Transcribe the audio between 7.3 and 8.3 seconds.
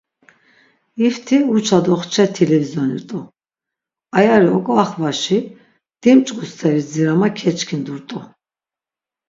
keçkindurt̆u.